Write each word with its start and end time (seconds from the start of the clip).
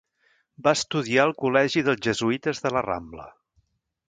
Va 0.67 0.71
estudiar 0.77 1.25
al 1.25 1.33
col·legi 1.43 1.85
dels 1.89 2.01
jesuïtes 2.09 2.65
de 2.65 2.73
la 2.79 2.83
Rambla. 2.91 3.29